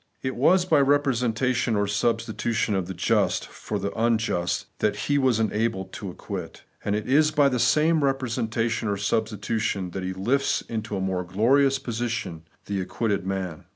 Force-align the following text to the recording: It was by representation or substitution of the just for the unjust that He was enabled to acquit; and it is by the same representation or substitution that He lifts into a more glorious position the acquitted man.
It 0.23 0.35
was 0.35 0.65
by 0.65 0.79
representation 0.81 1.75
or 1.75 1.85
substitution 1.85 2.73
of 2.73 2.87
the 2.87 2.95
just 2.95 3.45
for 3.45 3.77
the 3.77 3.91
unjust 3.93 4.65
that 4.79 4.95
He 4.95 5.19
was 5.19 5.39
enabled 5.39 5.93
to 5.93 6.09
acquit; 6.09 6.63
and 6.83 6.95
it 6.95 7.07
is 7.07 7.29
by 7.29 7.49
the 7.49 7.59
same 7.59 8.03
representation 8.03 8.87
or 8.87 8.97
substitution 8.97 9.91
that 9.91 10.01
He 10.01 10.13
lifts 10.13 10.61
into 10.63 10.97
a 10.97 11.01
more 11.01 11.23
glorious 11.23 11.77
position 11.77 12.45
the 12.65 12.81
acquitted 12.81 13.27
man. 13.27 13.65